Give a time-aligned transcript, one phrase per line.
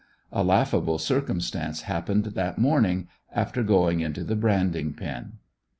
[0.31, 5.33] A laughable circumstance happened that morning after going into the branding pen.